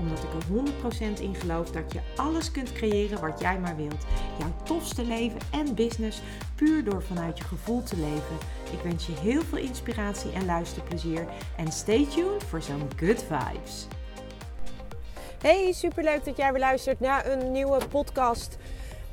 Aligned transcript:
Omdat 0.00 0.18
ik 0.18 0.32
er 0.32 1.18
100% 1.18 1.20
in 1.20 1.34
geloof 1.34 1.70
dat 1.70 1.92
je 1.92 2.00
alles 2.16 2.50
kunt 2.50 2.72
creëren 2.72 3.20
wat 3.20 3.40
jij 3.40 3.58
maar 3.58 3.76
wilt. 3.76 4.04
Jouw 4.38 4.52
tofste 4.62 5.04
leven 5.04 5.40
en 5.50 5.74
business 5.74 6.20
puur 6.54 6.84
door 6.84 7.02
vanuit 7.02 7.38
je 7.38 7.44
gevoel 7.44 7.82
te 7.82 7.96
leven. 7.96 8.36
Ik 8.72 8.80
wens 8.82 9.06
je 9.06 9.12
heel 9.12 9.42
veel 9.42 9.58
inspiratie 9.58 10.32
en 10.32 10.44
luisterplezier. 10.44 11.26
En 11.56 11.72
stay 11.72 12.06
tuned 12.06 12.44
voor 12.44 12.62
zo'n 12.62 12.88
good 12.96 13.24
vibes. 13.28 13.86
Hey, 15.40 15.72
superleuk 15.72 16.24
dat 16.24 16.36
jij 16.36 16.52
weer 16.52 16.60
luistert 16.60 17.00
naar 17.00 17.26
een 17.26 17.52
nieuwe 17.52 17.78
podcast. 17.88 18.58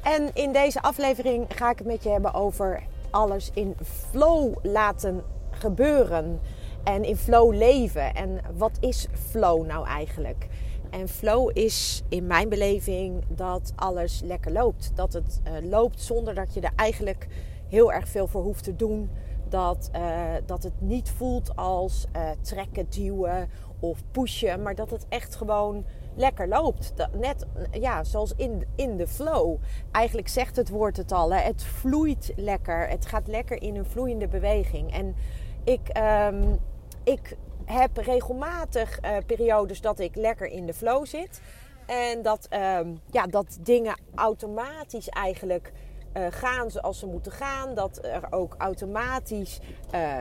En 0.03 0.29
in 0.33 0.51
deze 0.51 0.81
aflevering 0.81 1.45
ga 1.55 1.69
ik 1.69 1.77
het 1.77 1.87
met 1.87 2.03
je 2.03 2.09
hebben 2.09 2.33
over 2.33 2.83
alles 3.09 3.51
in 3.53 3.75
flow 4.11 4.55
laten 4.63 5.23
gebeuren. 5.51 6.39
En 6.83 7.03
in 7.03 7.17
flow 7.17 7.53
leven. 7.53 8.15
En 8.15 8.41
wat 8.57 8.77
is 8.79 9.07
flow 9.29 9.65
nou 9.65 9.87
eigenlijk? 9.87 10.47
En 10.89 11.07
flow 11.07 11.49
is 11.53 12.03
in 12.09 12.27
mijn 12.27 12.49
beleving 12.49 13.23
dat 13.27 13.73
alles 13.75 14.21
lekker 14.23 14.51
loopt. 14.51 14.91
Dat 14.95 15.13
het 15.13 15.41
uh, 15.47 15.69
loopt 15.69 16.01
zonder 16.01 16.33
dat 16.33 16.53
je 16.53 16.61
er 16.61 16.71
eigenlijk 16.75 17.27
heel 17.67 17.91
erg 17.93 18.07
veel 18.07 18.27
voor 18.27 18.43
hoeft 18.43 18.63
te 18.63 18.75
doen. 18.75 19.09
Dat, 19.49 19.89
uh, 19.95 20.33
dat 20.45 20.63
het 20.63 20.81
niet 20.81 21.09
voelt 21.09 21.55
als 21.55 22.05
uh, 22.15 22.29
trekken, 22.41 22.85
duwen 22.89 23.49
of 23.79 24.03
pushen. 24.11 24.61
Maar 24.61 24.75
dat 24.75 24.91
het 24.91 25.05
echt 25.09 25.35
gewoon 25.35 25.85
lekker 26.15 26.47
loopt. 26.47 26.93
Net 27.19 27.45
ja, 27.71 28.03
zoals 28.03 28.33
in, 28.35 28.65
in 28.75 28.97
de 28.97 29.07
flow. 29.07 29.55
Eigenlijk 29.91 30.27
zegt 30.27 30.55
het 30.55 30.69
woord 30.69 30.97
het 30.97 31.11
al. 31.11 31.33
Hè? 31.33 31.39
Het 31.39 31.63
vloeit 31.63 32.33
lekker. 32.35 32.89
Het 32.89 33.05
gaat 33.05 33.27
lekker 33.27 33.61
in 33.61 33.75
een 33.75 33.85
vloeiende 33.85 34.27
beweging. 34.27 34.93
En 34.93 35.15
ik, 35.63 35.97
um, 35.97 36.57
ik 37.03 37.37
heb 37.67 37.97
regelmatig 37.97 38.99
uh, 39.01 39.17
periodes 39.25 39.81
dat 39.81 39.99
ik 39.99 40.15
lekker 40.15 40.47
in 40.47 40.65
de 40.65 40.73
flow 40.73 41.05
zit. 41.05 41.41
En 41.85 42.21
dat, 42.21 42.47
um, 42.79 42.99
ja, 43.11 43.25
dat 43.25 43.57
dingen 43.61 43.99
automatisch 44.15 45.09
eigenlijk 45.09 45.71
uh, 46.13 46.25
gaan 46.29 46.71
zoals 46.71 46.99
ze 46.99 47.05
moeten 47.05 47.31
gaan. 47.31 47.73
Dat 47.73 48.05
er 48.05 48.27
ook 48.29 48.55
automatisch 48.57 49.59
uh, 49.93 50.17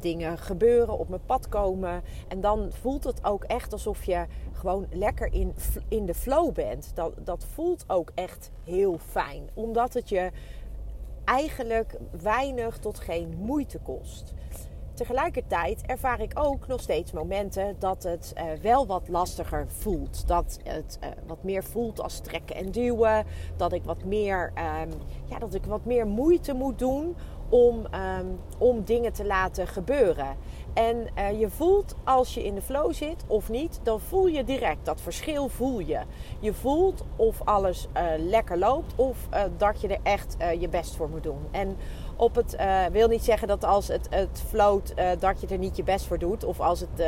dingen 0.00 0.38
gebeuren, 0.38 0.98
op 0.98 1.08
mijn 1.08 1.24
pad 1.26 1.48
komen. 1.48 2.02
En 2.28 2.40
dan 2.40 2.72
voelt 2.80 3.04
het 3.04 3.24
ook 3.24 3.44
echt 3.44 3.72
alsof 3.72 4.04
je 4.04 4.26
gewoon 4.52 4.86
lekker 4.90 5.32
in, 5.32 5.54
in 5.88 6.06
de 6.06 6.14
flow 6.14 6.52
bent. 6.52 6.90
Dat, 6.94 7.12
dat 7.24 7.44
voelt 7.44 7.84
ook 7.86 8.10
echt 8.14 8.50
heel 8.64 8.98
fijn. 8.98 9.48
Omdat 9.54 9.94
het 9.94 10.08
je 10.08 10.30
eigenlijk 11.24 11.96
weinig 12.22 12.78
tot 12.78 12.98
geen 12.98 13.34
moeite 13.38 13.78
kost. 13.78 14.34
Tegelijkertijd 15.00 15.86
ervaar 15.86 16.20
ik 16.20 16.32
ook 16.34 16.66
nog 16.66 16.80
steeds 16.80 17.12
momenten 17.12 17.76
dat 17.78 18.02
het 18.02 18.32
uh, 18.36 18.42
wel 18.62 18.86
wat 18.86 19.08
lastiger 19.08 19.66
voelt. 19.68 20.28
Dat 20.28 20.58
het 20.62 20.98
uh, 21.02 21.08
wat 21.26 21.42
meer 21.42 21.64
voelt 21.64 22.00
als 22.00 22.20
trekken 22.20 22.56
en 22.56 22.70
duwen. 22.70 23.24
Dat 23.56 23.72
ik 23.72 23.84
wat 23.84 24.04
meer, 24.04 24.52
um, 24.82 24.90
ja, 25.24 25.38
dat 25.38 25.54
ik 25.54 25.64
wat 25.64 25.84
meer 25.84 26.06
moeite 26.06 26.52
moet 26.52 26.78
doen 26.78 27.16
om, 27.48 27.86
um, 28.18 28.38
om 28.58 28.84
dingen 28.84 29.12
te 29.12 29.26
laten 29.26 29.66
gebeuren. 29.66 30.36
En 30.74 31.06
uh, 31.18 31.40
je 31.40 31.50
voelt 31.50 31.94
als 32.04 32.34
je 32.34 32.44
in 32.44 32.54
de 32.54 32.62
flow 32.62 32.92
zit 32.92 33.24
of 33.26 33.48
niet, 33.48 33.80
dan 33.82 34.00
voel 34.00 34.26
je 34.26 34.44
direct 34.44 34.84
dat 34.84 35.00
verschil 35.00 35.48
voel 35.48 35.78
je. 35.78 36.00
Je 36.40 36.52
voelt 36.52 37.04
of 37.16 37.40
alles 37.44 37.88
lekker 38.18 38.58
loopt 38.58 38.94
of 38.96 39.28
dat 39.56 39.80
je 39.80 39.88
er 39.88 40.00
echt 40.02 40.36
je 40.58 40.68
best 40.68 40.96
voor 40.96 41.08
moet 41.08 41.22
doen. 41.22 41.40
En 41.50 41.76
op 42.20 42.34
het. 42.34 42.56
Uh, 42.60 42.84
wil 42.92 43.08
niet 43.08 43.24
zeggen 43.24 43.48
dat 43.48 43.64
als 43.64 43.88
het, 43.88 44.06
het 44.10 44.42
float, 44.48 44.92
uh, 44.98 45.10
dat 45.18 45.40
je 45.40 45.46
er 45.46 45.58
niet 45.58 45.76
je 45.76 45.82
best 45.82 46.06
voor 46.06 46.18
doet. 46.18 46.44
Of 46.44 46.60
als 46.60 46.80
het. 46.80 46.88
Uh, 47.00 47.06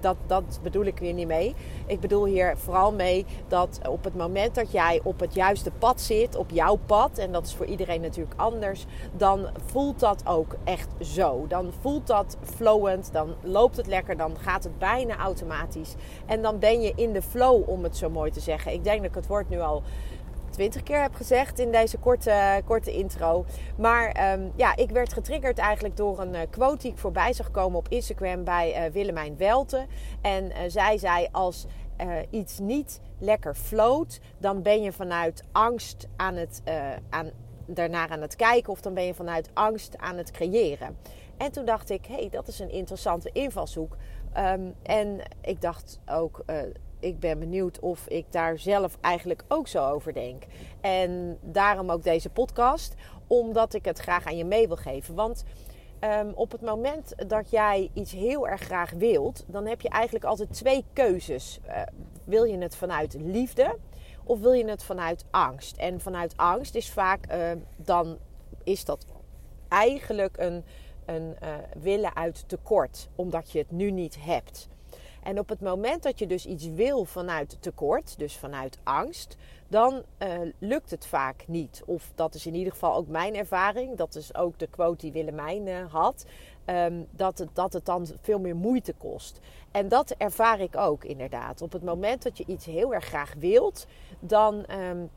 dat, 0.00 0.16
dat 0.26 0.60
bedoel 0.62 0.84
ik 0.84 0.98
weer 0.98 1.12
niet 1.12 1.26
mee. 1.26 1.54
Ik 1.86 2.00
bedoel 2.00 2.24
hier 2.24 2.56
vooral 2.56 2.92
mee 2.92 3.26
dat 3.48 3.80
op 3.88 4.04
het 4.04 4.16
moment 4.16 4.54
dat 4.54 4.72
jij 4.72 5.00
op 5.04 5.20
het 5.20 5.34
juiste 5.34 5.70
pad 5.70 6.00
zit, 6.00 6.36
op 6.36 6.50
jouw 6.50 6.78
pad, 6.86 7.18
en 7.18 7.32
dat 7.32 7.46
is 7.46 7.54
voor 7.54 7.66
iedereen 7.66 8.00
natuurlijk 8.00 8.40
anders, 8.40 8.86
dan 9.16 9.46
voelt 9.66 10.00
dat 10.00 10.26
ook 10.26 10.56
echt 10.64 10.88
zo. 11.00 11.46
Dan 11.48 11.72
voelt 11.80 12.06
dat 12.06 12.36
flowend, 12.42 13.12
dan 13.12 13.34
loopt 13.42 13.76
het 13.76 13.86
lekker, 13.86 14.16
dan 14.16 14.38
gaat 14.38 14.64
het 14.64 14.78
bijna 14.78 15.16
automatisch. 15.16 15.94
En 16.26 16.42
dan 16.42 16.58
ben 16.58 16.80
je 16.80 16.92
in 16.96 17.12
de 17.12 17.22
flow, 17.22 17.68
om 17.68 17.82
het 17.82 17.96
zo 17.96 18.10
mooi 18.10 18.30
te 18.30 18.40
zeggen. 18.40 18.72
Ik 18.72 18.84
denk 18.84 18.96
dat 18.96 19.08
ik 19.08 19.14
het 19.14 19.26
woord 19.26 19.48
nu 19.48 19.60
al 19.60 19.82
twintig 20.58 20.82
keer 20.82 21.02
heb 21.02 21.14
gezegd 21.14 21.58
in 21.58 21.72
deze 21.72 21.98
korte, 21.98 22.62
korte 22.64 22.92
intro. 22.92 23.44
Maar 23.76 24.32
um, 24.32 24.52
ja, 24.56 24.76
ik 24.76 24.90
werd 24.90 25.12
getriggerd 25.12 25.58
eigenlijk 25.58 25.96
door 25.96 26.20
een 26.20 26.34
uh, 26.34 26.40
quote 26.50 26.76
die 26.76 26.90
ik 26.90 26.98
voorbij 26.98 27.32
zag 27.32 27.50
komen 27.50 27.78
op 27.78 27.88
Instagram 27.88 28.44
bij 28.44 28.86
uh, 28.86 28.92
Willemijn 28.92 29.36
Welte. 29.36 29.86
En 30.22 30.44
uh, 30.44 30.56
zij 30.66 30.98
zei 30.98 31.28
als 31.32 31.66
iets 32.30 32.58
niet 32.58 33.00
lekker 33.18 33.54
floot, 33.54 34.20
dan 34.38 34.62
ben 34.62 34.82
je 34.82 34.92
vanuit 34.92 35.44
angst 35.52 36.08
aan 36.16 36.34
het, 36.34 36.62
aan, 37.10 37.30
daarnaar 37.66 38.08
aan 38.08 38.20
het 38.20 38.36
kijken 38.36 38.72
of 38.72 38.80
dan 38.80 38.94
ben 38.94 39.04
je 39.04 39.14
vanuit 39.14 39.50
angst 39.54 39.98
aan 39.98 40.16
het 40.16 40.30
creëren. 40.30 40.96
En 41.36 41.52
toen 41.52 41.64
dacht 41.64 41.90
ik, 41.90 42.06
hé, 42.06 42.14
hey, 42.14 42.28
dat 42.30 42.48
is 42.48 42.58
een 42.58 42.70
interessante 42.70 43.30
invalshoek. 43.32 43.96
Um, 44.36 44.74
en 44.82 45.20
ik 45.40 45.60
dacht 45.60 46.00
ook, 46.06 46.44
ik 47.00 47.20
ben 47.20 47.38
benieuwd 47.38 47.78
of 47.78 48.08
ik 48.08 48.32
daar 48.32 48.58
zelf 48.58 48.98
eigenlijk 49.00 49.44
ook 49.48 49.68
zo 49.68 49.90
over 49.90 50.12
denk. 50.12 50.42
En 50.80 51.38
daarom 51.40 51.90
ook 51.90 52.02
deze 52.02 52.30
podcast, 52.30 52.94
omdat 53.26 53.74
ik 53.74 53.84
het 53.84 53.98
graag 53.98 54.26
aan 54.26 54.36
je 54.36 54.44
mee 54.44 54.66
wil 54.66 54.76
geven. 54.76 55.14
Want 55.14 55.44
um, 56.00 56.32
op 56.34 56.52
het 56.52 56.60
moment 56.60 57.28
dat 57.28 57.50
jij 57.50 57.90
iets 57.94 58.12
heel 58.12 58.48
erg 58.48 58.60
graag 58.60 58.90
wilt, 58.90 59.44
dan 59.46 59.66
heb 59.66 59.80
je 59.80 59.88
eigenlijk 59.88 60.24
altijd 60.24 60.52
twee 60.52 60.84
keuzes. 60.92 61.60
Uh, 61.66 61.82
wil 62.24 62.44
je 62.44 62.58
het 62.58 62.76
vanuit 62.76 63.16
liefde 63.20 63.76
of 64.24 64.40
wil 64.40 64.52
je 64.52 64.68
het 64.68 64.84
vanuit 64.84 65.24
angst? 65.30 65.76
En 65.76 66.00
vanuit 66.00 66.36
angst 66.36 66.74
is 66.74 66.90
vaak, 66.90 67.32
uh, 67.32 67.50
dan 67.76 68.18
is 68.64 68.84
dat 68.84 69.06
eigenlijk 69.68 70.36
een, 70.38 70.64
een 71.04 71.36
uh, 71.42 71.48
willen 71.82 72.16
uit 72.16 72.48
tekort, 72.48 73.08
omdat 73.14 73.50
je 73.50 73.58
het 73.58 73.70
nu 73.70 73.90
niet 73.90 74.16
hebt. 74.20 74.68
En 75.28 75.38
op 75.38 75.48
het 75.48 75.60
moment 75.60 76.02
dat 76.02 76.18
je 76.18 76.26
dus 76.26 76.46
iets 76.46 76.66
wil 76.66 77.04
vanuit 77.04 77.56
tekort, 77.60 78.18
dus 78.18 78.36
vanuit 78.36 78.78
angst, 78.82 79.36
dan 79.68 80.02
uh, 80.18 80.28
lukt 80.58 80.90
het 80.90 81.06
vaak 81.06 81.44
niet. 81.46 81.82
Of 81.86 82.12
dat 82.14 82.34
is 82.34 82.46
in 82.46 82.54
ieder 82.54 82.72
geval 82.72 82.94
ook 82.94 83.08
mijn 83.08 83.34
ervaring. 83.34 83.96
Dat 83.96 84.14
is 84.14 84.34
ook 84.34 84.58
de 84.58 84.66
quote 84.66 84.96
die 84.96 85.12
Willemijn 85.12 85.66
uh, 85.66 85.92
had. 85.92 86.24
Um, 86.66 87.06
dat, 87.10 87.38
het, 87.38 87.48
dat 87.52 87.72
het 87.72 87.84
dan 87.84 88.06
veel 88.20 88.38
meer 88.38 88.56
moeite 88.56 88.92
kost. 88.92 89.40
En 89.70 89.88
dat 89.88 90.10
ervaar 90.10 90.60
ik 90.60 90.76
ook 90.76 91.04
inderdaad. 91.04 91.62
Op 91.62 91.72
het 91.72 91.84
moment 91.84 92.22
dat 92.22 92.38
je 92.38 92.44
iets 92.46 92.64
heel 92.64 92.94
erg 92.94 93.04
graag 93.04 93.34
wilt, 93.38 93.86
dan. 94.20 94.64
Um, 94.70 95.10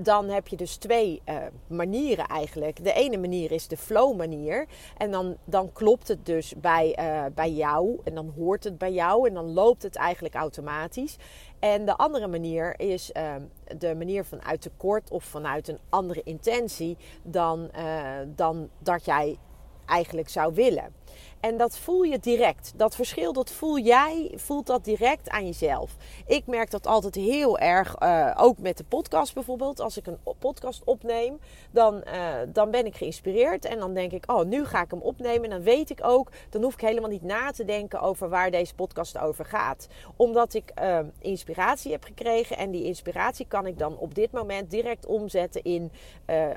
dan 0.00 0.28
heb 0.28 0.48
je 0.48 0.56
dus 0.56 0.76
twee 0.76 1.22
uh, 1.28 1.36
manieren 1.66 2.26
eigenlijk. 2.26 2.84
De 2.84 2.92
ene 2.92 3.18
manier 3.18 3.52
is 3.52 3.68
de 3.68 3.76
flow 3.76 4.16
manier. 4.16 4.66
En 4.96 5.10
dan, 5.10 5.36
dan 5.44 5.72
klopt 5.72 6.08
het 6.08 6.26
dus 6.26 6.54
bij, 6.56 6.98
uh, 7.00 7.24
bij 7.34 7.50
jou. 7.50 7.98
En 8.04 8.14
dan 8.14 8.32
hoort 8.36 8.64
het 8.64 8.78
bij 8.78 8.92
jou. 8.92 9.28
En 9.28 9.34
dan 9.34 9.52
loopt 9.52 9.82
het 9.82 9.96
eigenlijk 9.96 10.34
automatisch. 10.34 11.16
En 11.58 11.84
de 11.84 11.96
andere 11.96 12.26
manier 12.26 12.80
is 12.80 13.10
uh, 13.16 13.34
de 13.78 13.94
manier 13.94 14.24
vanuit 14.24 14.60
tekort 14.60 15.10
of 15.10 15.24
vanuit 15.24 15.68
een 15.68 15.78
andere 15.88 16.22
intentie 16.24 16.96
dan, 17.22 17.70
dan 18.34 18.68
dat 18.78 19.04
jij 19.04 19.38
eigenlijk 19.86 20.28
zou 20.28 20.54
willen. 20.54 20.92
En 21.40 21.56
dat 21.56 21.78
voel 21.78 22.02
je 22.02 22.18
direct. 22.18 22.72
Dat 22.76 22.94
verschil, 22.94 23.32
dat 23.32 23.50
voel 23.50 23.78
jij, 23.78 24.32
voelt 24.34 24.66
dat 24.66 24.84
direct 24.84 25.28
aan 25.28 25.46
jezelf. 25.46 25.96
Ik 26.26 26.46
merk 26.46 26.70
dat 26.70 26.86
altijd 26.86 27.14
heel 27.14 27.58
erg, 27.58 28.02
uh, 28.02 28.34
ook 28.36 28.58
met 28.58 28.76
de 28.76 28.84
podcast 28.84 29.34
bijvoorbeeld. 29.34 29.80
Als 29.80 29.96
ik 29.96 30.06
een 30.06 30.18
podcast 30.38 30.82
opneem, 30.84 31.38
dan, 31.70 32.02
uh, 32.06 32.34
dan 32.48 32.70
ben 32.70 32.86
ik 32.86 32.96
geïnspireerd. 32.96 33.64
En 33.64 33.78
dan 33.78 33.94
denk 33.94 34.12
ik, 34.12 34.30
oh, 34.30 34.44
nu 34.44 34.64
ga 34.64 34.82
ik 34.82 34.90
hem 34.90 35.00
opnemen. 35.00 35.44
En 35.44 35.50
dan 35.50 35.62
weet 35.62 35.90
ik 35.90 35.98
ook, 36.02 36.30
dan 36.50 36.62
hoef 36.62 36.74
ik 36.74 36.80
helemaal 36.80 37.10
niet 37.10 37.22
na 37.22 37.50
te 37.50 37.64
denken 37.64 38.00
over 38.00 38.28
waar 38.28 38.50
deze 38.50 38.74
podcast 38.74 39.18
over 39.18 39.44
gaat. 39.44 39.86
Omdat 40.16 40.54
ik 40.54 40.72
uh, 40.82 40.98
inspiratie 41.18 41.92
heb 41.92 42.04
gekregen. 42.04 42.56
En 42.56 42.70
die 42.70 42.84
inspiratie 42.84 43.46
kan 43.46 43.66
ik 43.66 43.78
dan 43.78 43.98
op 43.98 44.14
dit 44.14 44.32
moment 44.32 44.70
direct 44.70 45.06
omzetten 45.06 45.62
in 45.64 45.92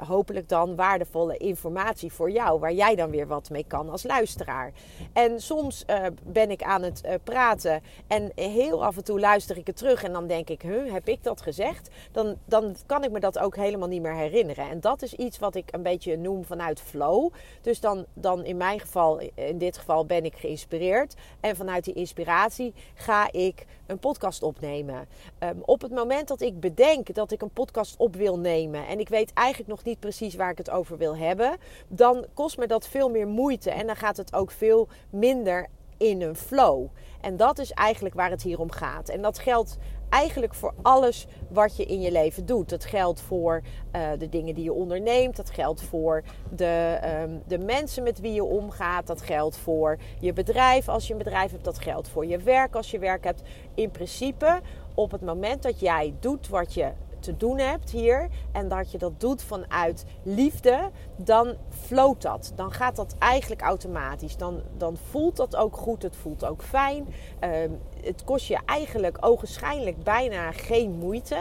hopelijk 0.07 0.49
dan 0.49 0.75
waardevolle 0.75 1.37
informatie 1.37 2.13
voor 2.13 2.31
jou. 2.31 2.59
Waar 2.59 2.73
jij 2.73 2.95
dan 2.95 3.09
weer 3.09 3.27
wat 3.27 3.49
mee 3.49 3.65
kan 3.67 3.89
als 3.89 4.03
luisteraar. 4.03 4.70
En 5.13 5.41
soms 5.41 5.83
uh, 5.87 6.05
ben 6.23 6.51
ik 6.51 6.63
aan 6.63 6.81
het 6.81 7.01
uh, 7.05 7.13
praten 7.23 7.81
en 8.07 8.31
heel 8.35 8.85
af 8.85 8.97
en 8.97 9.03
toe 9.03 9.19
luister 9.19 9.57
ik 9.57 9.67
het 9.67 9.77
terug 9.77 10.03
en 10.03 10.11
dan 10.11 10.27
denk 10.27 10.49
ik, 10.49 10.61
huh, 10.61 10.93
heb 10.93 11.07
ik 11.07 11.23
dat 11.23 11.41
gezegd? 11.41 11.89
Dan, 12.11 12.35
dan 12.45 12.75
kan 12.85 13.03
ik 13.03 13.11
me 13.11 13.19
dat 13.19 13.39
ook 13.39 13.55
helemaal 13.55 13.87
niet 13.87 14.01
meer 14.01 14.15
herinneren. 14.15 14.69
En 14.69 14.79
dat 14.79 15.01
is 15.01 15.13
iets 15.13 15.39
wat 15.39 15.55
ik 15.55 15.69
een 15.71 15.83
beetje 15.83 16.17
noem 16.17 16.45
vanuit 16.45 16.81
flow. 16.81 17.29
Dus 17.61 17.79
dan, 17.79 18.05
dan 18.13 18.45
in 18.45 18.57
mijn 18.57 18.79
geval, 18.79 19.19
in 19.33 19.57
dit 19.57 19.77
geval 19.77 20.05
ben 20.05 20.25
ik 20.25 20.35
geïnspireerd. 20.35 21.15
En 21.39 21.55
vanuit 21.55 21.83
die 21.83 21.93
inspiratie 21.93 22.73
ga 22.93 23.31
ik 23.31 23.65
een 23.87 23.99
podcast 23.99 24.43
opnemen. 24.43 25.07
Um, 25.39 25.61
op 25.65 25.81
het 25.81 25.91
moment 25.91 26.27
dat 26.27 26.41
ik 26.41 26.59
bedenk 26.59 27.13
dat 27.13 27.31
ik 27.31 27.41
een 27.41 27.49
podcast 27.49 27.97
op 27.97 28.15
wil 28.15 28.39
nemen 28.39 28.87
en 28.87 28.99
ik 28.99 29.09
weet 29.09 29.33
eigenlijk 29.33 29.69
nog 29.69 29.83
niet 29.83 29.99
precies 29.99 30.35
waar 30.35 30.51
ik 30.51 30.57
het 30.57 30.69
over 30.69 30.97
wil 30.97 31.17
hebben, 31.17 31.57
dan 31.87 32.25
kost 32.33 32.57
me 32.57 32.67
dat 32.67 32.87
veel 32.87 33.09
meer 33.09 33.27
moeite 33.27 33.71
en 33.71 33.87
dan 33.87 33.95
gaat 33.95 34.17
het 34.17 34.33
ook 34.33 34.51
veel 34.61 34.87
minder 35.09 35.67
in 35.97 36.21
een 36.21 36.35
flow. 36.35 36.87
En 37.21 37.37
dat 37.37 37.59
is 37.59 37.71
eigenlijk 37.71 38.15
waar 38.15 38.29
het 38.29 38.43
hier 38.43 38.59
om 38.59 38.71
gaat. 38.71 39.09
En 39.09 39.21
dat 39.21 39.39
geldt 39.39 39.77
eigenlijk 40.09 40.53
voor 40.53 40.73
alles 40.81 41.27
wat 41.49 41.77
je 41.77 41.85
in 41.85 42.01
je 42.01 42.11
leven 42.11 42.45
doet. 42.45 42.69
Dat 42.69 42.85
geldt 42.85 43.21
voor 43.21 43.61
uh, 43.95 44.01
de 44.17 44.29
dingen 44.29 44.55
die 44.55 44.63
je 44.63 44.73
onderneemt. 44.73 45.35
Dat 45.35 45.49
geldt 45.49 45.81
voor 45.81 46.23
de, 46.55 46.99
um, 47.23 47.41
de 47.47 47.57
mensen 47.57 48.03
met 48.03 48.19
wie 48.19 48.33
je 48.33 48.43
omgaat. 48.43 49.07
Dat 49.07 49.21
geldt 49.21 49.57
voor 49.57 49.97
je 50.19 50.33
bedrijf 50.33 50.89
als 50.89 51.07
je 51.07 51.13
een 51.13 51.23
bedrijf 51.23 51.51
hebt. 51.51 51.63
Dat 51.63 51.79
geldt 51.79 52.07
voor 52.07 52.25
je 52.25 52.37
werk 52.37 52.75
als 52.75 52.91
je 52.91 52.99
werk 52.99 53.23
hebt. 53.23 53.41
In 53.73 53.91
principe, 53.91 54.59
op 54.93 55.11
het 55.11 55.21
moment 55.21 55.63
dat 55.63 55.79
jij 55.79 56.13
doet 56.19 56.49
wat 56.49 56.73
je 56.73 56.91
te 57.21 57.37
doen 57.37 57.57
hebt 57.57 57.91
hier 57.91 58.29
en 58.51 58.67
dat 58.67 58.91
je 58.91 58.97
dat 58.97 59.19
doet 59.19 59.43
vanuit 59.43 60.05
liefde, 60.23 60.89
dan 61.17 61.55
floot 61.69 62.21
dat. 62.21 62.51
Dan 62.55 62.71
gaat 62.71 62.95
dat 62.95 63.15
eigenlijk 63.19 63.61
automatisch. 63.61 64.37
Dan, 64.37 64.61
dan 64.77 64.97
voelt 65.09 65.35
dat 65.35 65.55
ook 65.55 65.77
goed. 65.77 66.03
Het 66.03 66.15
voelt 66.15 66.45
ook 66.45 66.63
fijn. 66.63 67.07
Um, 67.39 67.79
het 68.03 68.23
kost 68.23 68.47
je 68.47 68.59
eigenlijk 68.65 69.17
ogenschijnlijk 69.19 70.03
bijna 70.03 70.51
geen 70.51 70.91
moeite. 70.91 71.37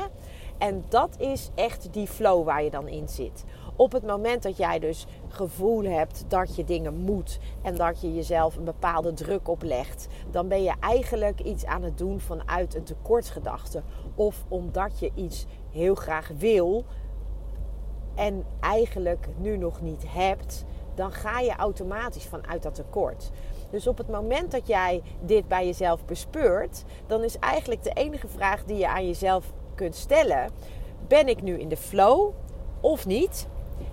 En 0.58 0.84
dat 0.88 1.16
is 1.18 1.50
echt 1.54 1.92
die 1.92 2.06
flow 2.06 2.44
waar 2.44 2.62
je 2.62 2.70
dan 2.70 2.88
in 2.88 3.08
zit. 3.08 3.44
Op 3.76 3.92
het 3.92 4.06
moment 4.06 4.42
dat 4.42 4.56
jij 4.56 4.78
dus 4.78 5.06
gevoel 5.28 5.84
hebt 5.84 6.24
dat 6.28 6.56
je 6.56 6.64
dingen 6.64 6.94
moet 6.94 7.38
en 7.62 7.74
dat 7.74 8.00
je 8.00 8.14
jezelf 8.14 8.56
een 8.56 8.64
bepaalde 8.64 9.12
druk 9.12 9.48
oplegt, 9.48 10.06
dan 10.30 10.48
ben 10.48 10.62
je 10.62 10.72
eigenlijk 10.80 11.40
iets 11.40 11.66
aan 11.66 11.82
het 11.82 11.98
doen 11.98 12.20
vanuit 12.20 12.74
een 12.74 12.84
tekortgedachte. 12.84 13.82
Of 14.14 14.44
omdat 14.48 14.98
je 14.98 15.10
iets 15.14 15.46
heel 15.72 15.94
graag 15.94 16.30
wil 16.38 16.84
en 18.14 18.44
eigenlijk 18.60 19.28
nu 19.36 19.56
nog 19.56 19.80
niet 19.80 20.04
hebt, 20.06 20.64
dan 20.94 21.12
ga 21.12 21.40
je 21.40 21.56
automatisch 21.56 22.24
vanuit 22.24 22.62
dat 22.62 22.74
tekort. 22.74 23.30
Dus 23.70 23.86
op 23.86 23.98
het 23.98 24.08
moment 24.08 24.50
dat 24.50 24.66
jij 24.66 25.02
dit 25.20 25.48
bij 25.48 25.66
jezelf 25.66 26.04
bespeurt, 26.04 26.84
dan 27.06 27.24
is 27.24 27.38
eigenlijk 27.38 27.82
de 27.82 27.92
enige 27.92 28.28
vraag 28.28 28.64
die 28.64 28.76
je 28.76 28.88
aan 28.88 29.06
jezelf 29.06 29.52
kunt 29.74 29.94
stellen: 29.94 30.50
ben 31.08 31.28
ik 31.28 31.42
nu 31.42 31.58
in 31.58 31.68
de 31.68 31.76
flow 31.76 32.30
of 32.80 33.06
niet? 33.06 33.46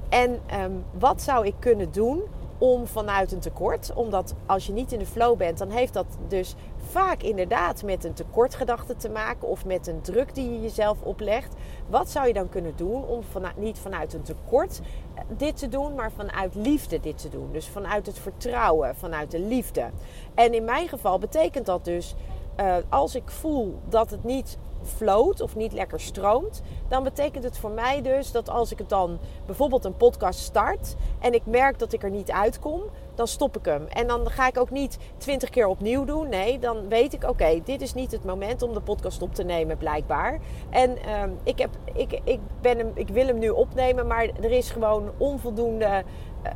En 0.10 0.40
um, 0.62 0.84
wat 1.00 1.22
zou 1.22 1.46
ik 1.46 1.56
kunnen 1.60 1.92
doen 1.92 2.22
om 2.58 2.88
vanuit 2.88 3.32
een 3.32 3.40
tekort, 3.40 3.94
omdat 3.94 4.36
als 4.46 4.66
je 4.66 4.74
niet 4.74 4.92
in 4.92 5.00
de 5.00 5.06
flow 5.06 5.38
bent, 5.38 5.58
dan 5.58 5.70
heeft 5.70 5.94
dat 5.94 6.06
dus 6.28 6.56
vaak 6.88 7.24
inderdaad 7.24 7.84
met 7.84 8.04
een 8.04 8.14
tekortgedachte 8.14 8.96
te 8.96 9.10
maken 9.10 9.48
of 9.48 9.66
met 9.66 9.88
een 9.88 10.02
druk 10.02 10.36
die 10.36 10.52
je 10.52 10.62
jezelf 10.62 11.02
oplegt. 11.02 11.54
Wat 11.90 12.10
zou 12.10 12.28
je 12.28 12.34
dan 12.34 12.50
kunnen 12.50 12.74
doen 12.76 13.06
om 13.06 13.24
vanuit, 13.24 13.58
niet 13.58 13.80
vanuit 13.80 14.14
een 14.14 14.22
tekort 14.22 14.82
eh, 15.16 15.24
dit 15.38 15.58
te 15.58 15.68
doen, 15.68 15.96
maar 15.96 16.12
vanuit 16.12 16.56
liefde 16.56 17.00
dit 17.00 17.18
te 17.18 17.30
doen? 17.30 17.50
Dus 17.52 17.68
vanuit 17.68 18.06
het 18.06 18.20
vertrouwen, 18.20 18.96
vanuit 18.96 19.32
de 19.32 19.40
liefde. 19.40 19.90
En 20.34 20.54
in 20.54 20.66
mijn 20.66 20.88
geval 20.88 21.20
betekent 21.20 21.66
dat 21.66 21.86
dus 21.86 22.16
uh, 22.60 22.76
als 22.90 23.16
ik 23.16 23.30
voel 23.30 23.80
dat 23.90 24.10
het 24.10 24.24
niet 24.24 24.58
floot 24.84 25.42
of 25.42 25.56
niet 25.56 25.74
lekker 25.74 26.00
stroomt, 26.00 26.62
dan 26.88 27.04
betekent 27.04 27.44
het 27.44 27.58
voor 27.58 27.72
mij 27.72 28.02
dus 28.02 28.32
dat 28.32 28.50
als 28.50 28.72
ik 28.72 28.78
het 28.78 28.90
dan 28.90 29.20
bijvoorbeeld 29.46 29.86
een 29.86 29.98
podcast 29.98 30.40
start 30.40 30.96
en 31.20 31.34
ik 31.34 31.46
merk 31.46 31.80
dat 31.80 31.94
ik 31.94 32.04
er 32.04 32.10
niet 32.10 32.32
uitkom, 32.32 32.82
dan 33.16 33.28
stop 33.28 33.58
ik 33.58 33.66
hem. 33.66 33.88
En 33.88 34.08
dan 34.08 34.30
ga 34.30 34.48
ik 34.48 34.60
ook 34.60 34.70
niet 34.70 34.98
twintig 35.18 35.50
keer 35.50 35.68
opnieuw 35.68 36.06
doen. 36.06 36.30
Nee, 36.30 36.60
dan 36.60 36.88
weet 36.88 37.14
ik, 37.14 37.24
oké, 37.24 37.62
dit 37.64 37.82
is 37.82 37.94
niet 37.94 38.12
het 38.12 38.26
moment 38.26 38.62
om 38.62 38.74
de 38.74 38.82
podcast 38.82 39.22
op 39.22 39.36
te 39.36 39.44
nemen, 39.44 39.78
blijkbaar. 39.78 40.40
En 40.70 40.90
um, 41.22 41.38
ik, 41.44 41.60
heb, 41.60 41.70
ik, 41.94 42.20
ik, 42.24 42.40
ben 42.62 42.78
hem, 42.78 42.92
ik 42.94 43.08
wil 43.08 43.28
hem 43.28 43.40
nu 43.40 43.50
opnemen, 43.50 44.08
maar 44.08 44.30
er 44.42 44.52
is 44.52 44.70
gewoon 44.70 45.10
onvoldoende 45.18 46.04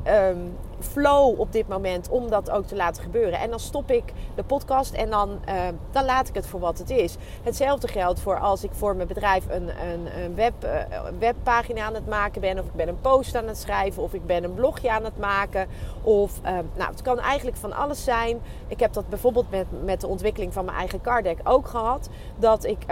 um, 0.07 0.57
flow 0.79 1.39
op 1.39 1.51
dit 1.51 1.67
moment 1.67 2.09
om 2.09 2.29
dat 2.29 2.49
ook 2.49 2.65
te 2.65 2.75
laten 2.75 3.03
gebeuren. 3.03 3.39
En 3.39 3.49
dan 3.49 3.59
stop 3.59 3.91
ik 3.91 4.13
de 4.35 4.43
podcast 4.43 4.93
en 4.93 5.09
dan, 5.09 5.39
uh, 5.49 5.55
dan 5.91 6.05
laat 6.05 6.27
ik 6.27 6.35
het 6.35 6.47
voor 6.47 6.59
wat 6.59 6.77
het 6.77 6.89
is. 6.89 7.15
Hetzelfde 7.43 7.87
geldt 7.87 8.19
voor 8.19 8.39
als 8.39 8.63
ik 8.63 8.71
voor 8.73 8.95
mijn 8.95 9.07
bedrijf 9.07 9.45
een, 9.49 9.69
een, 9.69 10.23
een 10.23 10.35
web, 10.35 10.53
uh, 10.63 10.71
webpagina 11.19 11.81
aan 11.81 11.93
het 11.93 12.07
maken 12.07 12.41
ben, 12.41 12.59
of 12.59 12.65
ik 12.65 12.73
ben 12.73 12.87
een 12.87 13.01
post 13.01 13.35
aan 13.35 13.47
het 13.47 13.57
schrijven, 13.57 14.03
of 14.03 14.13
ik 14.13 14.25
ben 14.25 14.43
een 14.43 14.53
blogje 14.53 14.91
aan 14.91 15.03
het 15.03 15.17
maken. 15.17 15.67
Of 16.01 16.39
uh, 16.43 16.49
nou, 16.51 16.91
het 16.91 17.01
kan 17.01 17.19
eigenlijk 17.19 17.57
van 17.57 17.73
alles 17.73 18.03
zijn. 18.03 18.41
Ik 18.67 18.79
heb 18.79 18.93
dat 18.93 19.09
bijvoorbeeld 19.09 19.49
met, 19.49 19.65
met 19.83 20.01
de 20.01 20.07
ontwikkeling 20.07 20.53
van 20.53 20.65
mijn 20.65 20.77
eigen 20.77 21.01
card 21.01 21.23
deck 21.23 21.39
ook 21.43 21.67
gehad. 21.67 22.09
Dat 22.39 22.63
ik. 22.63 22.85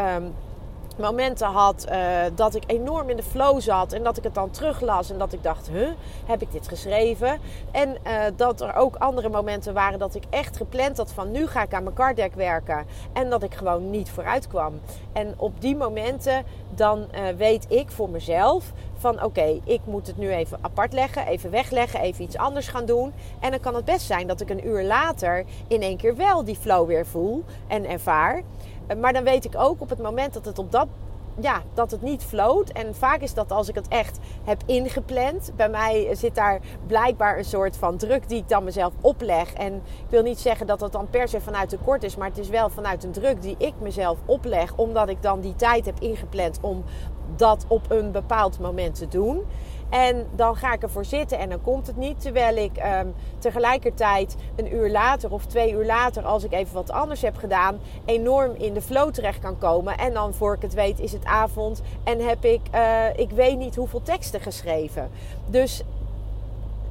Momenten 1.00 1.48
had 1.48 1.86
uh, 1.90 2.22
dat 2.36 2.56
ik 2.56 2.64
enorm 2.68 3.10
in 3.10 3.16
de 3.16 3.24
flow 3.24 3.62
zat 3.62 3.94
en 3.94 4.04
dat 4.04 4.18
ik 4.18 4.24
het 4.24 4.34
dan 4.34 4.50
teruglas 4.50 5.10
en 5.10 5.18
dat 5.18 5.34
ik 5.34 5.44
dacht, 5.44 5.70
huh, 5.70 5.90
heb 6.26 6.42
ik 6.42 6.52
dit 6.52 6.68
geschreven? 6.68 7.40
En 7.72 7.98
uh, 8.08 8.24
dat 8.36 8.62
er 8.62 8.76
ook 8.76 8.96
andere 8.96 9.30
momenten 9.30 9.74
waren 9.74 10.00
dat 10.00 10.16
ik 10.16 10.24
echt 10.30 10.58
gepland 10.58 10.98
had 10.98 11.12
van 11.12 11.32
nu 11.32 11.48
ga 11.48 11.64
ik 11.64 11.74
aan 11.74 11.84
mijn 11.84 11.96
card 11.96 12.16
deck 12.16 12.34
werken 12.34 12.86
en 13.14 13.30
dat 13.30 13.44
ik 13.44 13.54
gewoon 13.54 13.90
niet 13.90 14.10
vooruit 14.10 14.48
kwam. 14.48 14.80
En 15.14 15.34
op 15.38 15.62
die 15.62 15.76
momenten 15.76 16.44
dan 16.70 17.00
uh, 17.00 17.28
weet 17.38 17.66
ik 17.70 17.92
voor 17.92 18.10
mezelf 18.10 18.72
van 19.00 19.24
oké, 19.24 19.60
ik 19.64 19.82
moet 19.84 20.08
het 20.08 20.18
nu 20.18 20.32
even 20.32 20.58
apart 20.62 20.94
leggen, 20.94 21.28
even 21.28 21.52
wegleggen, 21.52 22.00
even 22.00 22.24
iets 22.24 22.38
anders 22.38 22.68
gaan 22.68 22.86
doen. 22.86 23.14
En 23.40 23.52
dan 23.52 23.60
kan 23.60 23.76
het 23.76 23.86
best 23.86 24.06
zijn 24.06 24.28
dat 24.28 24.42
ik 24.42 24.50
een 24.50 24.68
uur 24.68 24.84
later 24.84 25.46
in 25.68 25.82
één 25.82 25.98
keer 25.98 26.16
wel 26.16 26.44
die 26.44 26.56
flow 26.56 26.88
weer 26.88 27.06
voel 27.06 27.44
en 27.68 27.90
ervaar. 27.90 28.44
Maar 28.98 29.14
dan 29.14 29.24
weet 29.24 29.46
ik 29.46 29.56
ook 29.58 29.82
op 29.82 29.90
het 29.90 30.02
moment 30.02 30.34
dat 30.34 30.46
het 30.46 30.60
op 30.60 30.72
dat 30.72 30.88
ja, 31.42 31.62
dat 31.74 31.92
het 31.92 32.02
niet 32.02 32.24
floot. 32.24 32.70
En 32.70 32.96
vaak 32.96 33.22
is 33.22 33.34
dat 33.34 33.52
als 33.52 33.70
ik 33.70 33.76
het 33.76 33.88
echt 33.88 34.20
heb 34.44 34.62
ingepland. 34.66 35.52
Bij 35.56 35.70
mij 35.70 36.16
zit 36.16 36.36
daar 36.36 36.60
blijkbaar 36.88 37.38
een 37.38 37.46
soort 37.46 37.78
van 37.78 37.98
druk 37.98 38.30
die 38.30 38.38
ik 38.38 38.50
dan 38.50 38.64
mezelf 38.64 38.94
opleg. 39.02 39.54
En 39.54 39.76
ik 39.76 40.10
wil 40.10 40.22
niet 40.22 40.40
zeggen 40.40 40.68
dat 40.68 40.80
dat 40.80 40.92
dan 40.92 41.10
per 41.10 41.28
se 41.28 41.42
vanuit 41.42 41.70
tekort 41.70 42.04
is. 42.04 42.16
Maar 42.16 42.28
het 42.28 42.38
is 42.38 42.50
wel 42.50 42.70
vanuit 42.70 43.04
een 43.04 43.12
druk 43.12 43.42
die 43.42 43.56
ik 43.58 43.74
mezelf 43.82 44.18
opleg. 44.26 44.74
Omdat 44.76 45.10
ik 45.10 45.22
dan 45.22 45.40
die 45.40 45.56
tijd 45.56 45.86
heb 45.86 46.00
ingepland 46.00 46.58
om 46.62 46.84
dat 47.36 47.66
op 47.68 47.92
een 47.92 48.12
bepaald 48.12 48.60
moment 48.60 48.96
te 48.96 49.08
doen. 49.08 49.46
En 49.90 50.28
dan 50.36 50.56
ga 50.56 50.74
ik 50.74 50.84
ervoor 50.84 51.06
zitten 51.06 51.40
en 51.40 51.50
dan 51.50 51.62
komt 51.62 51.88
het 51.88 51.98
niet. 51.98 52.22
Terwijl 52.22 52.56
ik 52.56 52.72
um, 53.02 53.14
tegelijkertijd 53.40 54.36
een 54.56 54.76
uur 54.76 54.92
later 54.92 55.32
of 55.32 55.46
twee 55.46 55.74
uur 55.74 55.86
later, 55.86 56.26
als 56.26 56.44
ik 56.44 56.52
even 56.52 56.74
wat 56.74 56.92
anders 56.92 57.22
heb 57.22 57.38
gedaan, 57.38 57.80
enorm 58.06 58.56
in 58.58 58.74
de 58.74 58.82
flow 58.82 59.12
terecht 59.12 59.40
kan 59.40 59.58
komen. 59.58 59.98
En 59.98 60.14
dan 60.14 60.34
voor 60.34 60.56
ik 60.56 60.62
het 60.62 60.74
weet 60.74 61.00
is 61.00 61.12
het 61.12 61.26
avond 61.26 61.82
en 62.04 62.20
heb 62.20 62.46
ik, 62.46 62.62
uh, 62.76 63.06
ik 63.16 63.30
weet 63.30 63.58
niet 63.58 63.76
hoeveel 63.76 64.02
teksten 64.02 64.42
geschreven. 64.42 65.10
Dus 65.46 65.84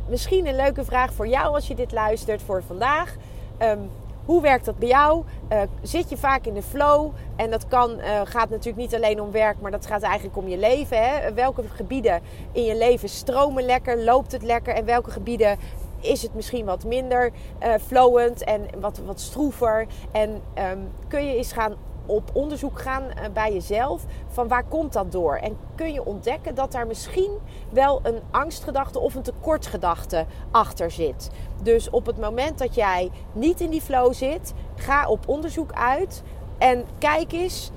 misschien 0.08 0.46
een 0.46 0.56
leuke 0.56 0.84
vraag 0.84 1.12
voor 1.12 1.28
jou 1.28 1.54
als 1.54 1.68
je 1.68 1.74
dit 1.74 1.92
luistert 1.92 2.42
voor 2.42 2.62
vandaag. 2.62 3.16
Um, 3.62 3.90
hoe 4.28 4.42
werkt 4.42 4.64
dat 4.64 4.78
bij 4.78 4.88
jou? 4.88 5.24
Uh, 5.52 5.60
zit 5.82 6.08
je 6.10 6.16
vaak 6.16 6.46
in 6.46 6.54
de 6.54 6.62
flow? 6.62 7.10
En 7.36 7.50
dat 7.50 7.68
kan, 7.68 7.98
uh, 7.98 8.20
gaat 8.24 8.50
natuurlijk 8.50 8.76
niet 8.76 8.94
alleen 8.94 9.20
om 9.20 9.30
werk, 9.30 9.60
maar 9.60 9.70
dat 9.70 9.86
gaat 9.86 10.02
eigenlijk 10.02 10.36
om 10.36 10.48
je 10.48 10.58
leven. 10.58 11.02
Hè? 11.02 11.32
Welke 11.34 11.62
gebieden 11.74 12.20
in 12.52 12.62
je 12.62 12.76
leven 12.76 13.08
stromen 13.08 13.64
lekker? 13.64 14.04
Loopt 14.04 14.32
het 14.32 14.42
lekker? 14.42 14.74
En 14.74 14.84
welke 14.84 15.10
gebieden 15.10 15.58
is 16.00 16.22
het 16.22 16.34
misschien 16.34 16.64
wat 16.64 16.84
minder 16.84 17.30
uh, 17.62 17.74
flowend 17.86 18.44
en 18.44 18.66
wat, 18.80 19.00
wat 19.06 19.20
stroever? 19.20 19.86
En 20.12 20.42
um, 20.70 20.90
kun 21.08 21.26
je 21.26 21.36
eens 21.36 21.52
gaan 21.52 21.74
op 22.08 22.30
onderzoek 22.32 22.80
gaan 22.80 23.04
bij 23.32 23.52
jezelf 23.52 24.04
van 24.28 24.48
waar 24.48 24.64
komt 24.64 24.92
dat 24.92 25.12
door? 25.12 25.36
En 25.36 25.56
kun 25.74 25.92
je 25.92 26.04
ontdekken 26.04 26.54
dat 26.54 26.72
daar 26.72 26.86
misschien 26.86 27.30
wel 27.70 28.00
een 28.02 28.20
angstgedachte 28.30 28.98
of 28.98 29.14
een 29.14 29.22
tekortgedachte 29.22 30.26
achter 30.50 30.90
zit. 30.90 31.30
Dus 31.62 31.90
op 31.90 32.06
het 32.06 32.18
moment 32.18 32.58
dat 32.58 32.74
jij 32.74 33.10
niet 33.32 33.60
in 33.60 33.70
die 33.70 33.80
flow 33.80 34.12
zit, 34.12 34.54
ga 34.74 35.08
op 35.08 35.28
onderzoek 35.28 35.72
uit 35.72 36.22
en 36.58 36.84
kijk 36.98 37.32
eens 37.32 37.70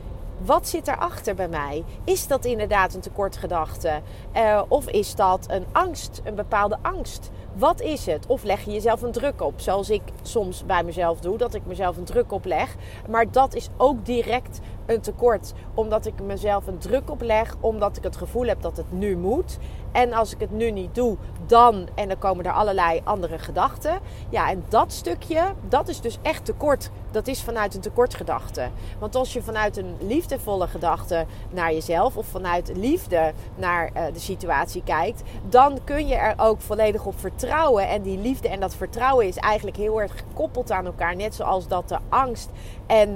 wat 0.45 0.67
zit 0.67 0.88
erachter 0.88 1.36
bij 1.36 1.48
mij? 1.48 1.83
Is 2.03 2.27
dat 2.27 2.45
inderdaad 2.45 2.93
een 2.93 3.01
tekortgedachte? 3.01 4.01
Uh, 4.36 4.62
of 4.67 4.88
is 4.89 5.15
dat 5.15 5.45
een 5.50 5.65
angst, 5.71 6.21
een 6.24 6.36
bepaalde 6.36 6.77
angst? 6.81 7.31
Wat 7.53 7.81
is 7.81 8.05
het? 8.05 8.25
Of 8.27 8.43
leg 8.43 8.65
je 8.65 8.71
jezelf 8.71 9.01
een 9.01 9.12
druk 9.12 9.41
op, 9.41 9.60
zoals 9.60 9.89
ik 9.89 10.01
soms 10.21 10.65
bij 10.65 10.83
mezelf 10.83 11.19
doe, 11.19 11.38
dat 11.38 11.53
ik 11.53 11.65
mezelf 11.65 11.98
een 11.98 12.03
druk 12.03 12.31
opleg. 12.31 12.75
Maar 13.10 13.31
dat 13.31 13.55
is 13.55 13.69
ook 13.77 14.05
direct 14.05 14.60
een 14.86 15.01
tekort, 15.01 15.53
omdat 15.74 16.05
ik 16.05 16.21
mezelf 16.21 16.67
een 16.67 16.77
druk 16.77 17.10
opleg, 17.10 17.55
omdat 17.60 17.98
ik 17.98 18.03
het 18.03 18.15
gevoel 18.15 18.45
heb 18.45 18.62
dat 18.62 18.77
het 18.77 18.91
nu 18.91 19.17
moet. 19.17 19.57
En 19.91 20.13
als 20.13 20.33
ik 20.33 20.39
het 20.39 20.51
nu 20.51 20.71
niet 20.71 20.95
doe, 20.95 21.17
dan. 21.45 21.88
En 21.95 22.07
dan 22.07 22.17
komen 22.17 22.45
er 22.45 22.51
allerlei 22.51 23.01
andere 23.03 23.39
gedachten. 23.39 24.00
Ja, 24.29 24.50
en 24.50 24.63
dat 24.69 24.91
stukje, 24.91 25.53
dat 25.69 25.88
is 25.88 26.01
dus 26.01 26.17
echt 26.21 26.45
tekort. 26.45 26.89
Dat 27.12 27.27
is 27.27 27.41
vanuit 27.41 27.75
een 27.75 27.81
tekortgedachte. 27.81 28.69
Want 29.00 29.15
als 29.15 29.33
je 29.33 29.41
vanuit 29.41 29.77
een 29.77 29.95
liefdevolle 30.00 30.67
gedachte 30.67 31.25
naar 31.50 31.74
jezelf 31.74 32.17
of 32.17 32.25
vanuit 32.25 32.71
liefde 32.75 33.33
naar 33.55 33.91
uh, 33.95 34.03
de 34.13 34.19
situatie 34.19 34.83
kijkt, 34.83 35.21
dan 35.50 35.79
kun 35.83 36.07
je 36.07 36.15
er 36.15 36.33
ook 36.38 36.62
volledig 36.62 37.05
op 37.05 37.19
vertrouwen. 37.19 37.88
En 37.88 38.01
die 38.01 38.17
liefde 38.17 38.50
en 38.50 38.60
dat 38.60 38.75
vertrouwen 38.75 39.27
is 39.27 39.38
eigenlijk 39.38 39.77
heel 39.77 40.01
erg 40.01 40.17
gekoppeld 40.17 40.71
aan 40.71 40.86
elkaar. 40.86 41.15
Net 41.15 41.36
zoals 41.36 41.67
dat 41.67 41.89
de 41.89 41.98
angst 42.10 42.50
en, 42.88 43.10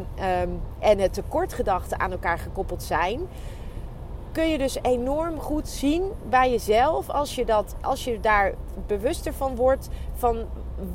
um, 0.43 0.61
en 0.79 0.99
het 0.99 1.13
tekortgedachte 1.13 1.97
aan 1.97 2.11
elkaar 2.11 2.39
gekoppeld 2.39 2.83
zijn 2.83 3.27
kun 4.35 4.49
je 4.49 4.57
dus 4.57 4.77
enorm 4.81 5.39
goed 5.39 5.67
zien 5.67 6.11
bij 6.29 6.51
jezelf 6.51 7.09
als 7.09 7.35
je, 7.35 7.45
dat, 7.45 7.75
als 7.81 8.03
je 8.03 8.19
daar 8.19 8.53
bewuster 8.87 9.33
van 9.33 9.55
wordt 9.55 9.87
van 10.13 10.45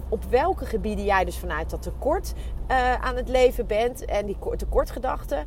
op 0.08 0.24
welke 0.24 0.66
gebieden 0.66 1.04
jij 1.04 1.24
dus 1.24 1.38
vanuit 1.38 1.70
dat 1.70 1.82
tekort 1.82 2.32
uh, 2.70 2.94
aan 2.94 3.16
het 3.16 3.28
leven 3.28 3.66
bent 3.66 4.04
en 4.04 4.26
die 4.26 4.36
tekortgedachten 4.56 5.46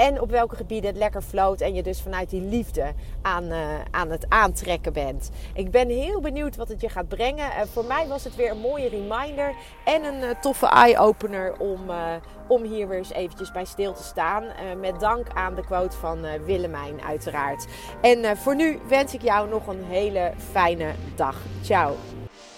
en 0.00 0.20
op 0.20 0.30
welke 0.30 0.56
gebieden 0.56 0.90
het 0.90 0.98
lekker 0.98 1.22
floot 1.22 1.60
en 1.60 1.74
je 1.74 1.82
dus 1.82 2.00
vanuit 2.00 2.30
die 2.30 2.42
liefde 2.42 2.92
aan, 3.22 3.44
uh, 3.44 3.58
aan 3.90 4.10
het 4.10 4.26
aantrekken 4.28 4.92
bent. 4.92 5.30
Ik 5.54 5.70
ben 5.70 5.88
heel 5.88 6.20
benieuwd 6.20 6.56
wat 6.56 6.68
het 6.68 6.80
je 6.80 6.88
gaat 6.88 7.08
brengen. 7.08 7.44
Uh, 7.44 7.60
voor 7.72 7.84
mij 7.84 8.06
was 8.08 8.24
het 8.24 8.36
weer 8.36 8.50
een 8.50 8.58
mooie 8.58 8.88
reminder 8.88 9.54
en 9.84 10.04
een 10.04 10.22
uh, 10.22 10.30
toffe 10.40 10.66
eye-opener 10.66 11.58
om, 11.58 11.80
om 12.48 12.62
hier 12.62 12.88
weer 12.88 12.98
eens 12.98 13.12
eventjes 13.12 13.52
bij 13.52 13.64
stil 13.64 13.92
te 13.92 14.02
staan. 14.02 14.44
met 14.80 15.00
dank 15.00 15.26
aan 15.34 15.54
de 15.54 15.64
quote 15.64 15.96
van 15.96 16.44
Willemijn 16.44 17.02
uiteraard. 17.02 17.66
En 18.00 18.36
voor 18.36 18.56
nu 18.56 18.78
wens 18.88 19.14
ik 19.14 19.22
jou 19.22 19.48
nog 19.48 19.66
een 19.66 19.84
hele 19.84 20.32
fijne 20.52 20.92
dag. 21.16 21.36
Ciao. 21.62 22.19